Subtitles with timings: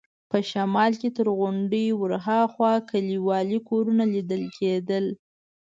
[0.31, 4.99] په شمال کې تر غونډیو ورهاخوا کلیوالي کورونه لیدل کېده.